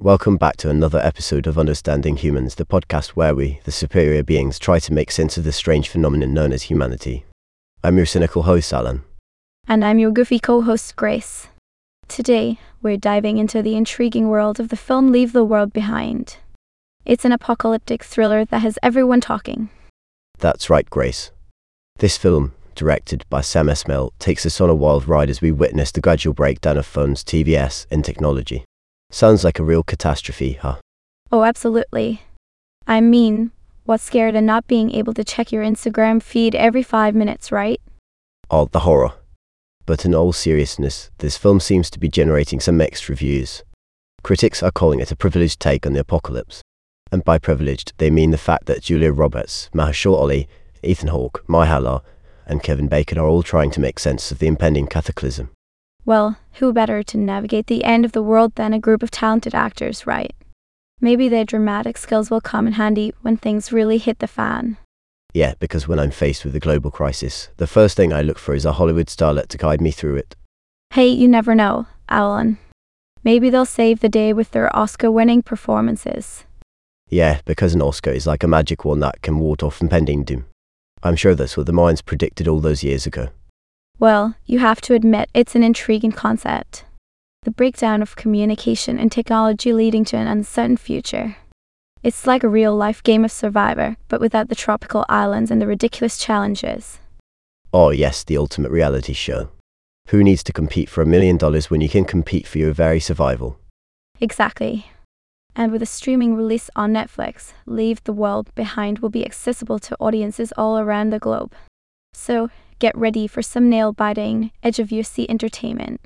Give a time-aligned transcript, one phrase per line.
[0.00, 4.56] Welcome back to another episode of Understanding Humans, the podcast where we, the superior beings,
[4.56, 7.24] try to make sense of the strange phenomenon known as humanity.
[7.82, 9.02] I'm your cynical host, Alan.
[9.66, 11.48] And I'm your goofy co host, Grace.
[12.06, 16.36] Today, we're diving into the intriguing world of the film Leave the World Behind.
[17.04, 19.68] It's an apocalyptic thriller that has everyone talking.
[20.38, 21.32] That's right, Grace.
[21.98, 25.90] This film, directed by Sam Esmail, takes us on a wild ride as we witness
[25.90, 28.64] the gradual breakdown of phones, TVS, and technology.
[29.10, 30.76] Sounds like a real catastrophe, huh?
[31.32, 32.22] Oh, absolutely.
[32.86, 33.52] I mean,
[33.84, 37.80] what's scared of not being able to check your Instagram feed every five minutes, right?
[38.50, 39.12] Oh, the horror.
[39.86, 43.62] But in all seriousness, this film seems to be generating some mixed reviews.
[44.22, 46.60] Critics are calling it a privileged take on the apocalypse.
[47.10, 50.48] And by privileged, they mean the fact that Julia Roberts, Mahershala Ali,
[50.82, 52.02] Ethan Hawke, Myha'la,
[52.46, 55.50] and Kevin Bacon are all trying to make sense of the impending cataclysm.
[56.08, 59.54] Well, who better to navigate the end of the world than a group of talented
[59.54, 60.34] actors, right?
[61.02, 64.78] Maybe their dramatic skills will come in handy when things really hit the fan.
[65.34, 68.54] Yeah, because when I'm faced with a global crisis, the first thing I look for
[68.54, 70.34] is a Hollywood starlet to guide me through it.
[70.94, 72.56] Hey, you never know, Alan.
[73.22, 76.44] Maybe they'll save the day with their Oscar winning performances.
[77.10, 80.46] Yeah, because an Oscar is like a magic wand that can ward off impending doom.
[81.02, 83.28] I'm sure that's what the Mayans predicted all those years ago.
[84.00, 86.84] Well, you have to admit it's an intriguing concept.
[87.42, 91.36] The breakdown of communication and technology leading to an uncertain future.
[92.04, 95.66] It's like a real life game of survivor, but without the tropical islands and the
[95.66, 97.00] ridiculous challenges.
[97.72, 99.50] Oh, yes, the ultimate reality show.
[100.08, 103.00] Who needs to compete for a million dollars when you can compete for your very
[103.00, 103.58] survival?
[104.20, 104.86] Exactly.
[105.56, 109.96] And with a streaming release on Netflix, Leave the World Behind will be accessible to
[109.98, 111.52] audiences all around the globe.
[112.12, 116.00] So, get ready for some nail biting, edge of your seat entertainment.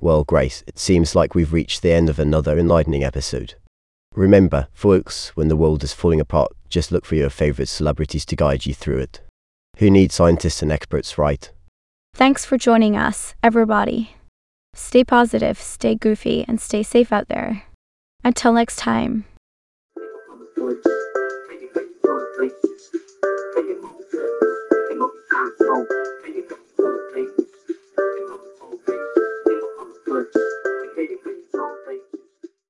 [0.00, 3.54] Well, Grace, it seems like we've reached the end of another enlightening episode.
[4.14, 8.36] Remember, folks, when the world is falling apart, just look for your favorite celebrities to
[8.36, 9.20] guide you through it.
[9.78, 11.50] Who needs scientists and experts, right?
[12.14, 14.16] Thanks for joining us, everybody.
[14.74, 17.64] Stay positive, stay goofy, and stay safe out there.
[18.24, 19.24] Until next time.
[25.68, 26.17] Tchau.